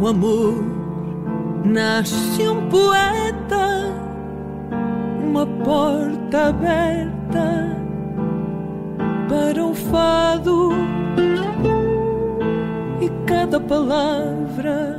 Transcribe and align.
o 0.00 0.06
amor, 0.06 0.54
nasce 1.62 2.48
um 2.48 2.68
poeta, 2.70 3.92
uma 5.22 5.46
porta 5.46 6.48
aberta 6.48 7.76
para 9.28 9.62
um 9.62 9.74
fado. 9.74 10.70
E 13.02 13.10
cada 13.26 13.60
palavra 13.60 14.98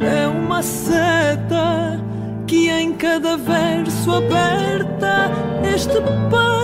é 0.00 0.26
uma 0.26 0.62
seta 0.62 2.00
que 2.46 2.70
em 2.70 2.94
cada 2.94 3.36
verso 3.36 4.12
aperta 4.12 5.30
este 5.62 6.00
peito 6.30 6.55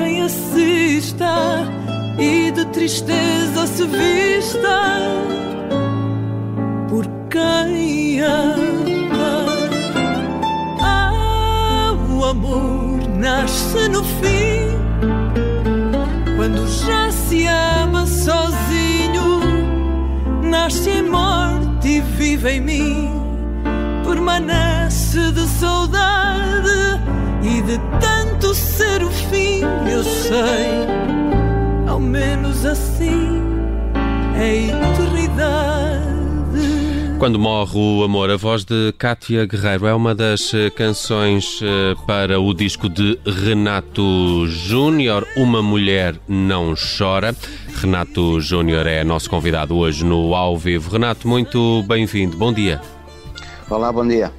quem 0.00 0.22
assista 0.22 1.66
e 2.18 2.50
de 2.50 2.64
tristeza 2.66 3.66
se 3.66 3.86
vista 3.86 4.78
por 6.88 7.04
quem 7.28 8.20
ama. 8.20 9.46
Ah, 10.80 11.92
o 12.08 12.24
amor 12.24 13.08
nasce 13.18 13.88
no 13.88 14.02
fim, 14.02 14.70
quando 16.36 16.66
já 16.86 17.10
se 17.10 17.46
ama 17.46 18.06
sozinho, 18.06 19.40
nasce 20.42 20.88
em 20.88 21.02
morte 21.02 21.88
e 21.88 22.00
vive 22.00 22.52
em 22.52 22.60
mim, 22.60 23.10
permanece 24.04 25.30
de 25.32 25.46
saudade 25.46 26.19
e 27.60 27.62
de 27.62 27.78
tanto 28.00 28.54
ser 28.54 29.02
o 29.04 29.10
fim, 29.10 29.60
eu 29.90 30.02
sei 30.02 31.00
menos 32.00 32.64
assim 32.64 33.40
é 34.34 34.68
eternidade. 34.68 36.00
Quando 37.18 37.38
morre 37.38 37.78
o 37.78 38.02
amor, 38.02 38.30
a 38.30 38.36
voz 38.38 38.64
de 38.64 38.94
Cátia 38.96 39.44
Guerreiro 39.44 39.86
é 39.86 39.94
uma 39.94 40.14
das 40.14 40.54
eh, 40.54 40.70
canções 40.70 41.60
eh, 41.62 41.94
para 42.06 42.40
o 42.40 42.54
disco 42.54 42.88
de 42.88 43.20
Renato 43.26 44.46
Júnior, 44.48 45.28
Uma 45.36 45.62
Mulher 45.62 46.16
Não 46.26 46.74
Chora. 46.74 47.36
Renato 47.76 48.40
Júnior 48.40 48.86
é 48.86 49.04
nosso 49.04 49.28
convidado 49.28 49.76
hoje 49.76 50.02
no 50.02 50.34
Ao 50.34 50.56
Vivo. 50.56 50.90
Renato, 50.90 51.28
muito 51.28 51.82
bem-vindo. 51.82 52.38
Bom 52.38 52.54
dia. 52.54 52.80
Olá, 53.68 53.92
bom 53.92 54.08
dia. 54.08 54.32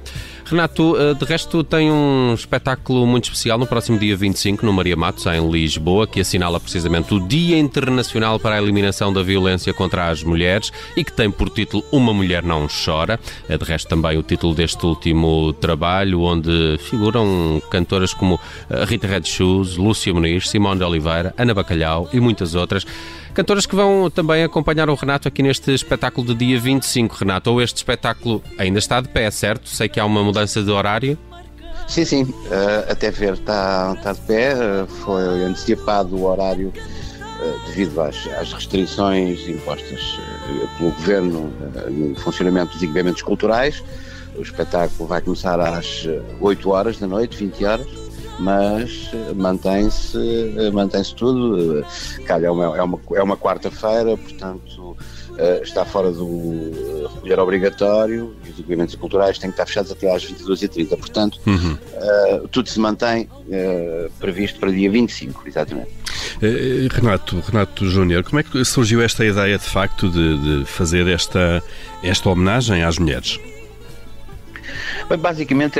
Renato, 0.52 0.98
eh, 0.98 1.14
de 1.14 1.24
resto 1.24 1.64
tem 1.64 1.90
um 1.90 2.34
espetáculo 2.34 3.06
muito 3.06 3.24
especial 3.24 3.56
no 3.56 3.66
próximo 3.66 3.98
dia 3.98 4.14
25 4.14 4.66
no 4.66 4.70
Maria 4.70 4.94
Matos, 4.94 5.24
em 5.24 5.50
Lisboa, 5.50 6.06
que 6.06 6.20
assinala 6.20 6.60
precisamente 6.60 7.14
o 7.14 7.26
Dia 7.26 7.58
Internacional 7.58 8.38
para 8.38 8.56
a 8.56 8.62
Eliminação 8.62 9.10
da 9.10 9.22
Violência 9.22 9.72
contra 9.72 10.10
as 10.10 10.22
Mulheres 10.22 10.70
e 10.94 11.02
que 11.02 11.10
tem 11.10 11.30
por 11.30 11.48
título 11.48 11.82
Uma 11.90 12.12
Mulher 12.12 12.42
Não 12.42 12.68
Chora. 12.68 13.18
É 13.48 13.56
de 13.56 13.64
resto 13.64 13.88
também 13.88 14.18
o 14.18 14.22
título 14.22 14.54
deste 14.54 14.84
último 14.84 15.54
trabalho, 15.54 16.20
onde 16.20 16.76
figuram 16.80 17.62
cantoras 17.70 18.12
como 18.12 18.38
eh, 18.68 18.84
Rita 18.84 19.06
Red 19.06 19.24
Shoes, 19.24 19.78
Lúcia 19.78 20.12
Muniz, 20.12 20.50
Simone 20.50 20.78
de 20.78 20.84
Oliveira, 20.84 21.34
Ana 21.38 21.54
Bacalhau 21.54 22.10
e 22.12 22.20
muitas 22.20 22.54
outras. 22.54 22.84
Cantoras 23.34 23.64
que 23.64 23.74
vão 23.74 24.10
também 24.10 24.44
acompanhar 24.44 24.90
o 24.90 24.94
Renato 24.94 25.26
aqui 25.26 25.42
neste 25.42 25.72
espetáculo 25.72 26.26
do 26.26 26.34
dia 26.34 26.60
25, 26.60 27.14
Renato. 27.14 27.50
Ou 27.50 27.62
este 27.62 27.76
espetáculo 27.76 28.42
ainda 28.58 28.78
está 28.78 29.00
de 29.00 29.08
pé, 29.08 29.30
certo? 29.30 29.70
Sei 29.70 29.88
que 29.88 29.98
há 29.98 30.04
uma 30.04 30.22
mudança 30.22 30.62
de 30.62 30.70
horário. 30.70 31.18
Sim, 31.88 32.04
sim, 32.04 32.22
uh, 32.24 32.90
até 32.90 33.10
ver 33.10 33.34
está, 33.34 33.94
está 33.96 34.12
de 34.12 34.20
pé. 34.20 34.54
Uh, 34.54 34.86
foi 34.86 35.44
antecipado 35.44 36.14
o 36.14 36.24
horário 36.24 36.68
uh, 36.68 37.66
devido 37.68 38.02
às, 38.02 38.16
às, 38.38 38.52
restrições 38.52 39.48
impostas 39.48 40.18
pelo 40.76 40.90
Governo 40.90 41.50
no 41.88 42.14
funcionamento 42.16 42.74
dos 42.74 42.82
equipamentos 42.82 43.22
culturais. 43.22 43.82
O 44.36 44.42
espetáculo 44.42 45.08
vai 45.08 45.22
começar 45.22 45.58
às 45.58 46.06
8 46.38 46.70
horas 46.70 46.98
da 46.98 47.06
noite, 47.06 47.36
20 47.36 47.64
horas 47.64 48.01
mas 48.38 49.10
eh, 49.12 49.32
mantém-se 49.34 50.18
eh, 50.56 50.70
mantém 50.70 51.02
tudo. 51.16 51.80
Eh, 51.80 52.22
calha, 52.24 52.46
é 52.46 52.50
uma, 52.50 52.76
é 52.76 52.82
uma, 52.82 53.00
é 53.14 53.22
uma 53.22 53.36
quarta-feira, 53.36 54.16
portanto 54.16 54.96
está 55.62 55.82
fora 55.82 56.12
do 56.12 57.08
recolher 57.14 57.38
obrigatório 57.40 58.36
e 58.44 58.50
os 58.50 58.58
equipamentos 58.58 58.94
culturais 58.96 59.38
têm 59.38 59.48
que 59.48 59.54
estar 59.54 59.64
fechados 59.64 59.90
até 59.90 60.14
às 60.14 60.22
22h30. 60.26 60.88
Portanto, 60.90 61.40
uhum. 61.46 61.78
tudo 62.50 62.68
se 62.68 62.78
mantém 62.78 63.26
previsto 64.20 64.60
para 64.60 64.70
dia 64.70 64.90
25, 64.90 65.42
exatamente. 65.48 65.88
Renato, 66.90 67.40
Renato 67.40 67.88
Júnior, 67.88 68.22
como 68.22 68.40
é 68.40 68.42
que 68.42 68.62
surgiu 68.62 69.00
esta 69.00 69.24
ideia 69.24 69.56
de 69.56 69.64
facto 69.64 70.10
de, 70.10 70.58
de 70.60 70.64
fazer 70.66 71.06
esta, 71.08 71.62
esta 72.02 72.28
homenagem 72.28 72.84
às 72.84 72.98
mulheres? 72.98 73.40
Bem, 75.12 75.20
basicamente, 75.20 75.78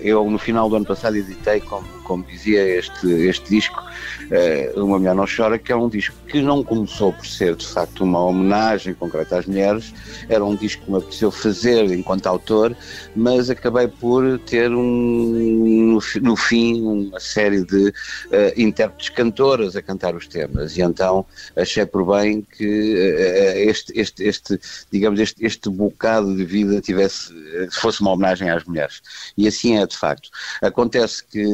eu 0.00 0.30
no 0.30 0.38
final 0.38 0.68
do 0.70 0.76
ano 0.76 0.86
passado 0.86 1.16
editei, 1.16 1.60
como, 1.60 1.84
como 2.08 2.24
dizia, 2.24 2.66
este, 2.78 3.06
este 3.06 3.50
disco 3.50 3.84
uh, 3.84 4.82
Uma 4.82 4.98
Mulher 4.98 5.14
Não 5.14 5.26
Chora, 5.26 5.58
que 5.58 5.70
é 5.70 5.76
um 5.76 5.90
disco 5.90 6.16
que 6.26 6.40
não 6.40 6.64
começou 6.64 7.12
por 7.12 7.26
ser 7.26 7.54
de 7.54 7.66
facto 7.66 8.02
uma 8.02 8.24
homenagem 8.24 8.94
concreta 8.94 9.38
às 9.38 9.46
mulheres, 9.46 9.92
era 10.28 10.42
um 10.42 10.56
disco 10.56 10.84
que 10.84 10.90
me 10.90 10.96
apeteceu 10.96 11.30
fazer 11.30 11.84
enquanto 11.92 12.26
autor, 12.26 12.74
mas 13.14 13.50
acabei 13.50 13.86
por 13.88 14.38
ter 14.40 14.70
um, 14.72 15.98
no, 16.22 16.36
fim 16.36 16.80
uma 16.80 17.20
série 17.20 17.62
de 17.62 17.88
uh, 17.88 17.92
intérpretes 18.56 19.10
cantoras 19.10 19.76
a 19.76 19.82
cantar 19.82 20.14
os 20.14 20.26
temas 20.26 20.76
e 20.78 20.80
então 20.80 21.26
achei 21.54 21.84
por 21.84 22.06
bem 22.06 22.40
que 22.40 22.64
uh, 22.64 23.68
este, 23.68 23.92
este, 23.94 24.24
este, 24.24 24.58
digamos, 24.90 25.20
este, 25.20 25.44
este 25.44 25.68
bocado 25.68 26.34
de 26.34 26.44
vida 26.44 26.80
tivesse, 26.80 27.34
fosse 27.70 28.00
uma 28.00 28.12
homenagem 28.12 28.48
às 28.48 28.64
mulheres. 28.64 29.02
E 29.36 29.46
assim 29.46 29.76
é 29.76 29.86
de 29.86 29.96
facto. 29.96 30.30
Acontece 30.62 31.22
que 31.24 31.44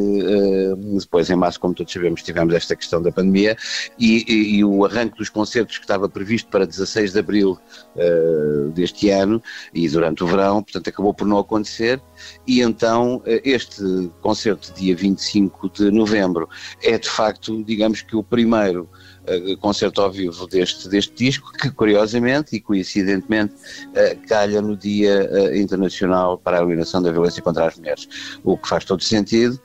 depois 0.98 1.30
em 1.30 1.36
março, 1.36 1.60
como 1.60 1.74
todos 1.74 1.92
sabemos, 1.92 2.22
tivemos 2.22 2.54
esta 2.54 2.76
questão 2.76 3.00
da 3.02 3.12
pandemia 3.12 3.56
e, 3.98 4.24
e, 4.26 4.56
e, 4.56 4.64
o 4.64 4.84
arranque 4.84 5.18
dos 5.18 5.28
concertos 5.28 5.78
que 5.78 5.84
estava 5.84 6.08
previsto 6.08 6.48
para 6.50 6.66
16 6.66 7.12
de 7.12 7.18
abril 7.18 7.58
uh, 7.96 8.70
deste 8.70 9.10
ano 9.10 9.42
e 9.72 9.88
durante 9.88 10.24
o 10.24 10.26
verão, 10.26 10.62
portanto 10.62 10.88
acabou 10.88 11.14
por 11.14 11.26
não 11.26 11.38
acontecer. 11.38 12.00
E 12.46 12.60
então 12.60 13.16
uh, 13.16 13.22
este 13.44 14.10
concerto 14.20 14.72
dia 14.74 14.94
25 14.94 15.70
de 15.70 15.90
novembro 15.90 16.48
é 16.82 16.98
de 16.98 17.08
facto, 17.08 17.62
digamos 17.64 18.02
que 18.02 18.16
o 18.16 18.22
primeiro 18.22 18.88
uh, 19.28 19.56
concerto 19.58 20.00
ao 20.00 20.10
vivo 20.10 20.46
deste, 20.46 20.88
deste 20.88 21.14
disco, 21.14 21.52
que 21.52 21.70
curiosamente 21.70 22.56
e 22.56 22.60
coincidentemente 22.60 23.54
uh, 23.54 24.28
calha 24.28 24.60
no 24.60 24.76
Dia 24.76 25.28
uh, 25.30 25.56
Internacional 25.56 26.38
para 26.38 26.58
a 26.58 26.60
Eliminação 26.60 27.02
da 27.02 27.10
Violência 27.10 27.42
contra 27.42 27.66
as 27.66 27.76
Mulheres, 27.76 28.08
o 28.42 28.56
que 28.56 28.68
faz 28.68 28.84
todo 28.84 29.02
sentido, 29.02 29.60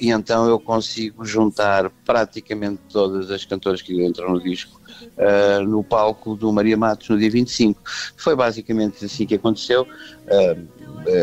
e 0.00 0.10
então 0.10 0.48
eu 0.48 0.58
consigo 0.58 1.24
juntar 1.24 1.90
praticamente 2.04 2.80
todas 2.90 3.30
as 3.30 3.44
cantoras 3.44 3.82
que 3.82 4.04
entram 4.04 4.32
no 4.32 4.42
disco 4.42 4.82
Uh, 5.16 5.62
no 5.64 5.82
palco 5.82 6.36
do 6.36 6.52
Maria 6.52 6.76
Matos 6.76 7.08
no 7.08 7.18
dia 7.18 7.30
25. 7.30 7.80
Foi 8.16 8.34
basicamente 8.36 9.04
assim 9.04 9.26
que 9.26 9.34
aconteceu. 9.34 9.82
Uh, 9.82 10.68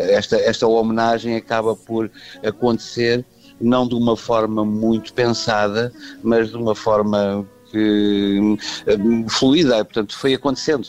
esta, 0.10 0.38
esta 0.38 0.68
homenagem 0.68 1.36
acaba 1.36 1.76
por 1.76 2.12
acontecer 2.44 3.26
não 3.62 3.88
de 3.88 3.96
uma 3.96 4.18
forma 4.18 4.66
muito 4.66 5.14
pensada, 5.14 5.94
mas 6.24 6.50
de 6.50 6.58
uma 6.58 6.76
forma 6.76 7.48
que, 7.72 8.40
uh, 8.40 9.30
fluida, 9.30 9.84
portanto 9.86 10.18
foi 10.18 10.34
acontecendo. 10.34 10.88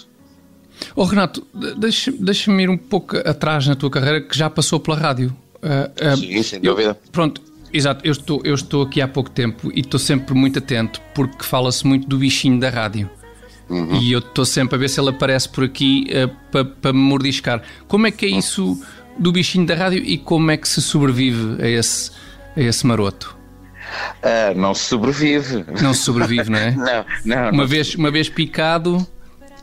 Oh 0.96 1.04
Renato, 1.04 1.46
deixa-me 1.76 2.18
deixa 2.18 2.50
ir 2.50 2.68
um 2.68 2.76
pouco 2.76 3.16
atrás 3.16 3.66
na 3.66 3.74
tua 3.74 3.90
carreira 3.90 4.20
que 4.20 4.36
já 4.36 4.50
passou 4.50 4.80
pela 4.80 4.96
rádio. 4.96 5.34
Uh, 5.62 6.12
uh, 6.12 6.16
Sim, 6.16 6.42
sem 6.42 6.60
dúvida. 6.60 6.90
Eu, 6.90 7.10
pronto, 7.12 7.40
exato, 7.72 8.04
eu 8.06 8.12
estou, 8.12 8.40
eu 8.44 8.54
estou 8.54 8.82
aqui 8.82 9.00
há 9.00 9.08
pouco 9.08 9.30
tempo 9.30 9.70
e 9.72 9.80
estou 9.80 10.00
sempre 10.00 10.34
muito 10.34 10.58
atento 10.58 11.00
porque 11.14 11.44
fala-se 11.44 11.86
muito 11.86 12.08
do 12.08 12.18
bichinho 12.18 12.58
da 12.58 12.68
rádio. 12.68 13.08
Uhum. 13.68 13.96
E 13.96 14.12
eu 14.12 14.18
estou 14.18 14.44
sempre 14.44 14.74
a 14.74 14.78
ver 14.78 14.88
se 14.88 15.00
ele 15.00 15.10
aparece 15.10 15.48
por 15.48 15.64
aqui 15.64 16.08
uh, 16.10 16.28
para 16.50 16.64
pa 16.64 16.92
me 16.92 16.98
mordiscar. 16.98 17.62
Como 17.86 18.06
é 18.06 18.10
que 18.10 18.26
é 18.26 18.28
isso 18.28 18.80
do 19.18 19.30
bichinho 19.30 19.66
da 19.66 19.74
rádio 19.74 20.02
e 20.04 20.18
como 20.18 20.50
é 20.50 20.56
que 20.56 20.68
se 20.68 20.82
sobrevive 20.82 21.62
a 21.62 21.68
esse, 21.68 22.10
a 22.56 22.60
esse 22.60 22.86
maroto? 22.86 23.41
Uh, 24.22 24.58
não 24.58 24.74
se 24.74 24.84
sobrevive. 24.84 25.64
Não 25.80 25.92
se 25.92 26.00
sobrevive, 26.00 26.50
não 26.50 26.58
é? 26.58 26.70
não, 26.76 27.04
não. 27.24 27.50
Uma, 27.50 27.52
não 27.52 27.66
vez, 27.66 27.94
uma 27.94 28.10
vez 28.10 28.28
picado. 28.28 29.06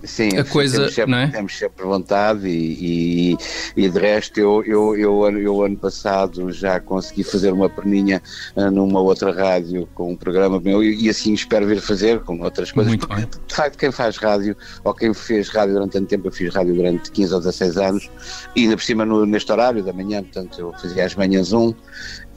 Sim, 0.03 0.37
a 0.37 0.45
coisa, 0.45 0.77
temos 0.77 0.93
sempre, 0.93 1.11
não 1.11 1.17
é? 1.17 1.27
temos 1.27 1.57
sempre 1.57 1.85
vontade 1.85 2.47
e, 2.47 3.33
e, 3.33 3.37
e 3.75 3.89
de 3.89 3.99
resto 3.99 4.39
eu, 4.39 4.63
eu, 4.63 4.95
eu, 4.95 5.37
eu, 5.37 5.63
ano 5.63 5.75
passado 5.75 6.51
já 6.51 6.79
consegui 6.79 7.23
fazer 7.23 7.51
uma 7.51 7.69
perninha 7.69 8.21
uh, 8.55 8.71
numa 8.71 9.01
outra 9.01 9.31
rádio 9.33 9.87
com 9.93 10.13
um 10.13 10.15
programa 10.15 10.59
meu 10.59 10.81
e, 10.83 11.05
e 11.05 11.09
assim 11.09 11.33
espero 11.33 11.67
vir 11.67 11.81
fazer 11.81 12.21
com 12.21 12.41
outras 12.41 12.71
coisas. 12.71 12.89
Muito 12.89 13.07
bem. 13.07 13.27
de 13.47 13.55
facto, 13.55 13.77
quem 13.77 13.91
faz 13.91 14.17
rádio 14.17 14.55
ou 14.83 14.93
quem 14.93 15.13
fez 15.13 15.49
rádio 15.49 15.73
durante 15.73 15.91
tanto 15.91 16.07
tempo, 16.07 16.27
eu 16.27 16.31
fiz 16.31 16.53
rádio 16.53 16.73
durante 16.75 17.11
15 17.11 17.33
ou 17.33 17.39
16 17.39 17.77
anos 17.77 18.09
e 18.55 18.63
ainda 18.63 18.77
por 18.77 18.83
cima 18.83 19.05
no, 19.05 19.25
neste 19.25 19.51
horário 19.51 19.83
da 19.83 19.91
manhã, 19.91 20.23
portanto 20.23 20.59
eu 20.59 20.73
fazia 20.79 21.05
às 21.05 21.15
manhãs 21.15 21.51
um 21.51 21.73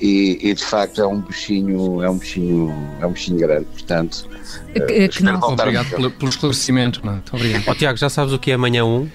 e, 0.01 0.39
e, 0.43 0.53
de 0.53 0.65
facto 0.65 1.01
é 1.01 1.07
um 1.07 1.21
bichinho, 1.21 2.03
é 2.03 2.11
um 2.11 2.19
bichinho, 2.19 2.75
é 3.01 3.07
um 3.07 3.13
bichinho 3.13 3.39
grande, 3.39 3.67
portanto. 3.67 4.29
Que- 4.75 4.81
uh, 4.81 5.09
que 5.09 5.23
não. 5.23 5.41
Obrigado 5.41 5.91
pelo, 5.91 6.11
pelo 6.11 6.29
esclarecimento. 6.29 7.01
Renato. 7.01 7.37
Obrigado. 7.37 7.52
Ó 7.67 7.75
Tiago, 7.75 7.99
já 7.99 8.09
sabes 8.09 8.33
o 8.33 8.39
que 8.39 8.51
é 8.51 8.55
amanhã 8.55 8.85
1? 8.85 9.09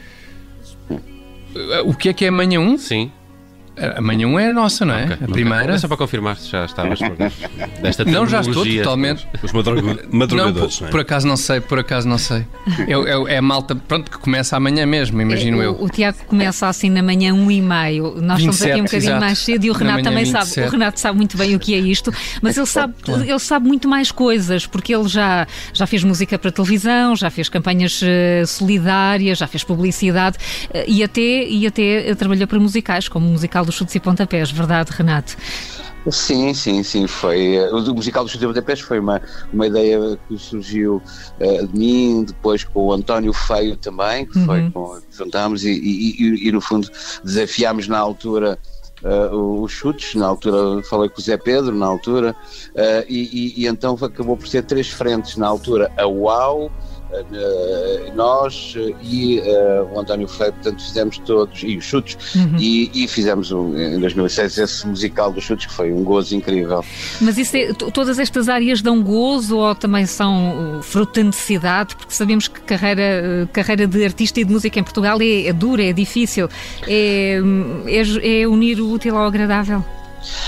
O 1.85 1.93
que 1.93 2.09
é 2.09 2.13
que 2.13 2.25
é 2.25 2.27
amanhã 2.27 2.59
1? 2.59 2.77
Sim. 2.77 3.11
Amanhã 3.95 4.27
1 4.27 4.39
é 4.39 4.49
a 4.49 4.53
nossa, 4.53 4.85
não 4.85 4.93
é? 4.95 5.03
Ok, 5.05 5.17
a 5.21 5.31
primeira. 5.31 5.73
É 5.73 5.77
só 5.77 5.87
para 5.87 5.97
confirmar 5.97 6.37
se 6.37 6.49
já 6.49 6.65
estavas 6.65 6.99
desta 7.81 8.05
Não, 8.05 8.25
já 8.27 8.41
estou 8.41 8.65
totalmente. 8.65 9.27
Os 9.43 9.51
madruga- 9.51 9.81
Não, 9.93 10.17
madrugadores, 10.19 10.75
por, 10.75 10.81
não 10.81 10.87
é? 10.87 10.91
por 10.91 10.99
acaso 11.01 11.27
não 11.27 11.37
sei, 11.37 11.59
por 11.61 11.79
acaso 11.79 12.07
não 12.07 12.17
sei. 12.17 12.45
É, 12.87 12.93
é, 12.93 13.33
é 13.35 13.37
a 13.37 13.41
malta, 13.41 13.75
pronto, 13.75 14.09
que 14.11 14.17
começa 14.17 14.55
amanhã 14.57 14.85
mesmo, 14.85 15.21
imagino 15.21 15.61
É, 15.61 15.65
eu. 15.65 15.73
o, 15.73 15.85
o 15.85 15.89
Tiago 15.89 16.17
começa 16.27 16.67
assim 16.67 16.89
na 16.89 17.01
manhã, 17.03 17.33
um 17.33 17.49
e 17.51 17.61
meio. 17.61 18.15
Nós 18.21 18.39
estamos 18.39 18.61
aqui 18.61 18.71
um 18.71 18.83
27, 18.83 18.83
bocadinho 18.83 19.09
exato. 19.11 19.19
mais 19.25 19.37
cedo 19.39 19.63
e 19.65 19.69
o 19.69 19.73
Na 19.73 19.79
Renato 19.79 20.03
também 20.03 20.25
sabe. 20.25 20.45
27. 20.45 20.67
O 20.67 20.71
Renato 20.71 20.99
sabe 20.99 21.17
muito 21.17 21.37
bem 21.37 21.55
o 21.55 21.59
que 21.59 21.73
é 21.73 21.77
isto, 21.77 22.13
mas 22.41 22.57
ele 22.57 22.65
sabe, 22.65 22.93
ele 23.25 23.39
sabe 23.39 23.67
muito 23.67 23.87
mais 23.87 24.11
coisas, 24.11 24.65
porque 24.65 24.93
ele 24.95 25.07
já, 25.07 25.45
já 25.73 25.85
fez 25.85 26.03
música 26.03 26.37
para 26.39 26.51
televisão, 26.51 27.15
já 27.15 27.29
fez 27.29 27.47
campanhas 27.49 27.99
eh, 28.03 28.43
solidárias, 28.45 29.37
já 29.37 29.47
fez 29.47 29.63
publicidade 29.63 30.37
eh, 30.73 30.85
e 30.87 31.03
até, 31.03 31.21
e 31.47 31.65
até 31.67 32.09
eh, 32.09 32.15
trabalhou 32.15 32.47
para 32.47 32.59
musicais, 32.59 33.07
como 33.07 33.27
o 33.27 33.31
musical 33.31 33.66
dos 33.67 33.75
chutes 33.75 33.93
e 33.95 33.99
pontapés, 33.99 34.49
verdade, 34.51 34.91
Renato? 34.91 35.35
Sim, 36.09 36.53
sim, 36.53 36.83
sim, 36.83 37.05
foi. 37.05 37.55
eh, 37.57 37.69
O 37.69 37.93
musical 37.93 38.23
do 38.23 38.29
Chute 38.29 38.39
de 38.39 38.47
Budapeste 38.47 38.83
foi 38.85 38.97
uma, 38.99 39.21
uma 39.51 39.67
ideia 39.67 40.17
que 40.27 40.37
surgiu 40.37 41.01
eh, 41.39 41.65
de 41.65 41.77
mim, 41.77 42.23
depois 42.25 42.63
com 42.63 42.85
o 42.85 42.93
António 42.93 43.33
Feio 43.33 43.75
também, 43.75 44.25
que 44.25 44.39
foi 44.45 44.69
com 44.71 44.95
que 45.01 45.17
juntámos 45.17 45.65
e, 45.65 45.69
e- 45.71 46.15
e- 46.23 46.47
e, 46.47 46.51
no 46.51 46.61
fundo 46.61 46.89
desafiámos 47.23 47.87
na 47.89 47.97
altura. 47.99 48.57
eh, 49.03 49.29
os 49.35 49.71
chutes, 49.71 50.15
na 50.15 50.25
altura 50.25 50.81
falei 50.83 51.07
com 51.09 51.19
o 51.19 51.23
Zé 51.23 51.37
Pedro, 51.37 51.75
na 51.75 51.85
altura, 51.85 52.35
eh, 52.73 53.05
e, 53.09 53.19
e- 53.59 53.63
e 53.63 53.67
então 53.67 53.93
acabou 54.01 54.35
por 54.37 54.47
ser 54.47 54.63
três 54.63 54.87
frentes, 54.89 55.35
na 55.37 55.45
altura 55.47 55.91
a 55.97 56.07
UAU, 56.07 56.71
nós 58.15 58.73
eh, 58.75 58.93
e 59.01 59.39
eh, 59.39 59.85
o 59.93 59.99
António 59.99 60.27
Feio, 60.27 60.51
portanto 60.53 60.83
fizemos 60.83 61.17
todos, 61.19 61.63
e 61.63 61.77
os 61.77 61.85
chutes, 61.85 62.17
e, 62.59 62.91
e 62.93 63.07
fizemos 63.07 63.51
um, 63.51 63.77
em 63.77 63.99
2006 63.99 64.57
esse 64.57 64.87
musical 64.87 65.31
dos 65.31 65.43
chutes 65.43 65.67
que 65.67 65.73
foi 65.73 65.91
um 65.91 66.03
gozo 66.03 66.35
incrível. 66.35 66.83
Mas 67.21 67.37
isso 67.37 67.55
é, 67.55 67.73
todas 67.73 68.19
estas 68.19 68.49
áreas 68.49 68.81
dão 68.81 69.01
gozo 69.01 69.57
ou 69.57 69.75
também 69.75 70.05
são 70.05 70.79
uh, 70.79 70.83
fruto 70.83 71.19
da 71.19 71.23
necessidade? 71.23 71.95
Porque 71.95 72.13
sabemos 72.13 72.47
que 72.47 72.59
carreira, 72.61 73.43
uh, 73.43 73.47
carreira 73.53 73.87
de 73.87 74.03
artista 74.03 74.39
e 74.39 74.43
de 74.43 74.51
música 74.51 74.79
em 74.79 74.83
Portugal 74.83 75.19
é, 75.21 75.47
é 75.47 75.53
dura, 75.53 75.83
é 75.83 75.93
difícil. 75.93 76.49
É, 76.87 77.39
hum, 77.43 77.83
é 77.85 78.41
é 78.41 78.47
unir 78.47 78.79
o 78.79 78.89
útil 78.89 79.17
ao 79.17 79.25
agradável. 79.25 79.83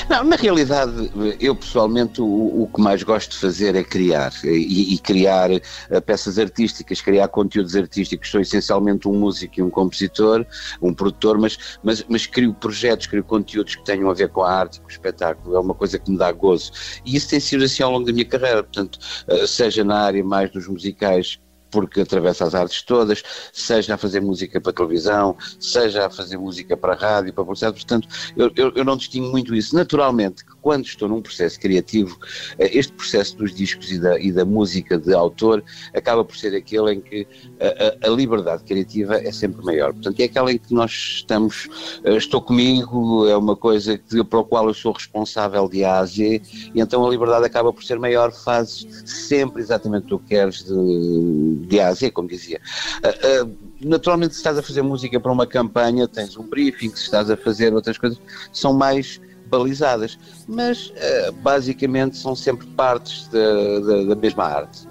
Não, 0.10 0.24
na 0.24 0.36
realidade, 0.36 1.12
eu 1.40 1.56
pessoalmente 1.56 2.22
o, 2.22 2.64
o 2.64 2.70
que 2.74 2.82
mais 2.82 3.04
gosto 3.04 3.32
de 3.32 3.38
fazer 3.38 3.76
é 3.76 3.84
criar 3.84 4.32
e, 4.44 4.96
e 4.96 4.98
criar 5.00 5.52
eh, 5.52 5.62
peças 6.02 6.40
artísticas, 6.40 7.02
criar 7.02 7.28
conteúdos 7.28 7.76
artísticos. 7.76 8.30
Sou 8.30 8.42
essencialmente 8.42 9.08
um 9.08 9.14
músico 9.14 9.60
e 9.60 9.64
um 9.64 9.70
compositor, 9.70 10.46
um 10.82 10.94
produtor, 10.94 11.38
mas, 11.38 11.78
mas, 11.84 12.04
mas 12.10 12.26
crio 12.26 12.54
projetos, 12.54 13.08
crio 13.08 13.24
conteúdos 13.24 13.76
que 13.76 13.84
tenham 13.84 14.10
a 14.10 14.14
ver 14.14 14.30
com 14.30 14.42
a 14.42 14.52
arte, 14.52 14.80
com 14.80 14.88
o 14.88 14.92
espetáculo. 14.92 15.56
É 15.56 15.60
uma 15.60 15.74
coisa 15.74 16.00
que 16.00 16.10
me 16.10 16.18
dá 16.18 16.32
gozo. 16.32 16.72
E 17.06 17.16
isso 17.16 17.30
tem 17.30 17.40
sido 17.40 17.64
assim 17.64 17.84
ao 17.84 17.92
longo 17.92 18.06
da 18.06 18.12
minha 18.12 18.26
carreira, 18.26 18.64
portanto, 18.64 19.00
eh, 19.28 19.48
seja 19.48 19.84
na 19.84 20.00
área 20.00 20.24
mais 20.24 20.52
dos 20.52 20.68
musicais 20.68 21.40
porque 21.72 22.02
atravessa 22.02 22.46
as 22.46 22.56
artes 22.56 22.82
todas, 22.84 23.24
seja 23.54 23.96
a 23.96 23.98
fazer 23.98 24.20
música 24.22 24.60
para 24.62 24.74
televisão, 24.74 25.36
seja 25.60 26.06
a 26.06 26.10
fazer 26.10 26.38
música 26.38 26.76
para 26.78 26.94
rádio, 26.96 27.34
para 27.34 27.44
publicidade, 27.44 27.76
portanto, 27.76 28.08
eu, 28.36 28.52
eu, 28.56 28.72
eu 28.76 28.84
não 28.84 28.98
distingo 28.98 29.30
muito 29.30 29.54
isso. 29.56 29.76
Naturalmente, 29.76 30.44
quando 30.62 30.86
estou 30.86 31.08
num 31.08 31.22
processo 31.22 31.60
criativo, 31.60 32.18
eh, 32.58 32.70
este 32.78 32.94
processo 32.94 33.38
dos 33.38 33.54
discos 33.54 33.92
e 33.92 34.00
da, 34.00 34.20
e 34.20 34.32
da 34.32 34.46
música 34.46 34.98
de 34.98 35.14
autor 35.14 35.64
acaba 35.94 36.24
por 36.26 36.36
ser 36.36 36.56
aquele 36.56 36.94
em 36.94 37.02
que 37.02 37.28
a, 37.60 38.08
a- 38.08 38.12
a 38.12 38.16
liberdade 38.16 38.64
criativa 38.64 39.16
é 39.16 39.32
sempre 39.32 39.64
maior. 39.64 39.94
Portanto, 39.94 40.20
é 40.20 40.24
aquela 40.26 40.52
em 40.52 40.58
que 40.58 40.74
nós 40.74 40.92
estamos, 40.92 41.68
eh, 42.04 42.16
estou 42.16 42.42
comigo, 42.42 43.28
é 43.28 43.36
uma 43.38 43.56
coisa 43.56 43.98
que, 43.98 44.24
para 44.24 44.40
a 44.40 44.44
qual 44.44 44.68
eu 44.68 44.74
sou 44.74 44.92
responsável 44.92 45.68
de 45.70 45.84
A 45.84 46.00
a 46.00 46.06
Z, 46.06 46.42
e 46.74 46.80
então 46.82 47.06
a 47.06 47.10
liberdade 47.10 47.46
acaba 47.46 47.72
por 47.74 47.84
ser 47.84 48.00
maior, 48.00 48.32
fazes 48.32 48.86
sempre 49.06 49.62
exatamente 49.62 50.14
o 50.14 50.20
que 50.20 50.28
queres 50.30 50.64
de, 50.64 51.59
de 51.68 51.80
A 51.80 51.88
a 51.90 51.94
Z, 51.94 52.12
como 52.12 52.28
dizia. 52.28 52.60
Ah, 53.04 53.10
ah, 53.10 53.48
naturalmente, 53.82 54.34
se 54.34 54.40
estás 54.40 54.58
a 54.58 54.64
fazer 54.64 54.82
música 54.82 55.20
para 55.20 55.32
uma 55.32 55.46
campanha, 55.46 56.08
tens 56.08 56.38
um 56.38 56.44
briefing, 56.44 56.90
se 56.90 57.04
estás 57.04 57.30
a 57.30 57.38
fazer 57.38 57.74
outras 57.74 57.98
coisas, 57.98 58.20
são 58.52 58.74
mais 58.74 59.20
balizadas, 59.48 60.18
mas 60.48 60.94
ah, 60.98 61.32
basicamente 61.42 62.18
são 62.18 62.36
sempre 62.36 62.68
partes 62.68 63.28
da, 63.28 63.80
da, 63.80 64.04
da 64.04 64.16
mesma 64.16 64.46
arte. 64.46 64.88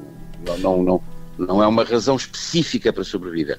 Não, 0.47 0.59
não, 0.59 0.83
não, 0.83 1.03
não 1.39 1.63
é 1.63 1.67
uma 1.67 1.85
razão 1.85 2.17
específica 2.17 2.93
para 2.93 3.05
sobreviver. 3.05 3.59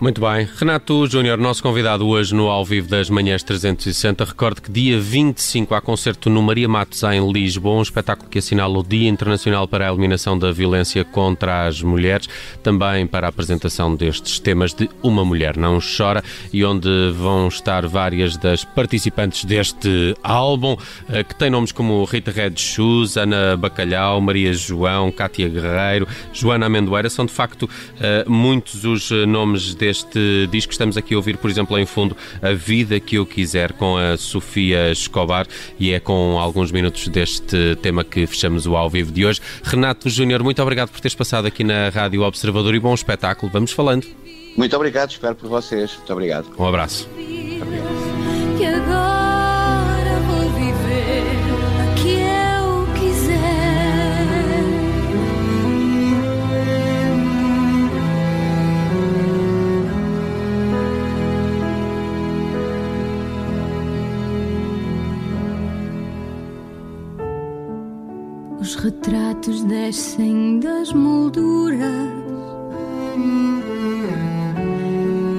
Muito 0.00 0.20
bem. 0.20 0.48
Renato 0.56 1.06
Júnior, 1.06 1.38
nosso 1.38 1.62
convidado 1.62 2.06
hoje 2.06 2.34
no 2.34 2.48
Ao 2.48 2.64
Vivo 2.64 2.88
das 2.88 3.08
Manhãs 3.08 3.42
360. 3.42 4.24
Recordo 4.24 4.62
que 4.62 4.70
dia 4.70 4.98
25 4.98 5.74
há 5.74 5.80
concerto 5.80 6.28
no 6.28 6.42
Maria 6.42 6.68
Matos 6.68 7.02
em 7.04 7.32
Lisboa, 7.32 7.78
um 7.78 7.82
espetáculo 7.82 8.28
que 8.28 8.38
assinala 8.38 8.78
o 8.78 8.82
Dia 8.82 9.08
Internacional 9.08 9.68
para 9.68 9.86
a 9.86 9.90
Eliminação 9.90 10.38
da 10.38 10.50
Violência 10.50 11.04
contra 11.04 11.66
as 11.66 11.82
Mulheres, 11.82 12.28
também 12.62 13.06
para 13.06 13.26
a 13.26 13.30
apresentação 13.30 13.94
destes 13.94 14.38
temas 14.38 14.74
de 14.74 14.90
Uma 15.02 15.24
Mulher 15.24 15.56
Não 15.56 15.78
Chora 15.78 16.24
e 16.52 16.64
onde 16.64 16.88
vão 17.12 17.48
estar 17.48 17.86
várias 17.86 18.36
das 18.36 18.64
participantes 18.64 19.44
deste 19.44 20.16
álbum, 20.22 20.76
eh, 21.08 21.22
que 21.22 21.34
tem 21.34 21.50
nomes 21.50 21.72
como 21.72 22.04
Rita 22.04 22.30
Red 22.30 22.54
Shoes, 22.56 23.16
Ana 23.16 23.56
Bacalhau, 23.56 24.20
Maria 24.20 24.52
João, 24.52 25.12
Cátia 25.12 25.48
Guerreiro, 25.48 26.08
Joana 26.32 26.66
Amendoeira. 26.66 27.08
São 27.20 27.26
de 27.26 27.32
facto 27.32 27.68
eh, 28.00 28.24
muitos 28.26 28.84
os 28.84 29.10
eh, 29.10 29.26
nomes 29.26 29.74
deste 29.74 30.46
disco. 30.50 30.72
Estamos 30.72 30.96
aqui 30.96 31.12
a 31.12 31.18
ouvir, 31.18 31.36
por 31.36 31.50
exemplo, 31.50 31.78
em 31.78 31.84
fundo 31.84 32.16
A 32.40 32.52
Vida 32.52 32.98
que 32.98 33.16
Eu 33.16 33.26
Quiser 33.26 33.74
com 33.74 33.98
a 33.98 34.16
Sofia 34.16 34.90
Escobar 34.90 35.46
e 35.78 35.92
é 35.92 36.00
com 36.00 36.38
alguns 36.40 36.72
minutos 36.72 37.08
deste 37.08 37.76
tema 37.82 38.02
que 38.04 38.26
fechamos 38.26 38.66
o 38.66 38.74
ao 38.74 38.88
vivo 38.88 39.12
de 39.12 39.26
hoje. 39.26 39.38
Renato 39.62 40.08
Júnior, 40.08 40.42
muito 40.42 40.62
obrigado 40.62 40.88
por 40.88 40.98
teres 40.98 41.14
passado 41.14 41.46
aqui 41.46 41.62
na 41.62 41.90
Rádio 41.90 42.22
Observador 42.22 42.74
e 42.74 42.80
bom 42.80 42.94
espetáculo. 42.94 43.52
Vamos 43.52 43.72
falando. 43.72 44.06
Muito 44.56 44.74
obrigado, 44.74 45.10
espero 45.10 45.34
por 45.34 45.50
vocês. 45.50 45.94
Muito 45.96 46.12
obrigado. 46.14 46.46
Um 46.58 46.64
abraço. 46.64 47.06
Descem 70.00 70.58
das 70.60 70.94
molduras. 70.94 72.10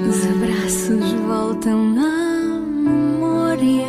Os 0.07 0.25
abraços 0.27 1.11
voltam 1.27 1.95
à 1.97 2.59
memória 2.59 3.87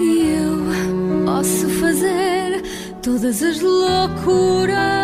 e 0.00 0.38
eu 0.38 1.26
posso 1.26 1.68
fazer 1.68 2.62
todas 3.02 3.42
as 3.42 3.60
loucuras 3.60 5.03